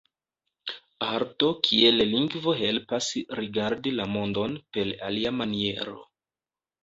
Arto 1.07 1.49
kiel 1.67 1.99
lingvo 2.13 2.53
helpas 2.61 3.11
rigardi 3.39 3.93
la 3.99 4.09
mondon 4.13 4.55
per 4.79 4.91
alia 5.09 5.35
maniero. 5.43 5.97